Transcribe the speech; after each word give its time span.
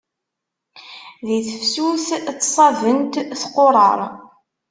Di 1.25 1.37
tefsut 1.47 2.07
ttṣabent 2.25 3.13
tquṛaṛ. 3.41 3.99